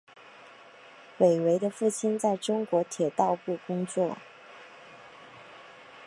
[1.19, 4.17] 韦唯的父亲在中国铁道部工作。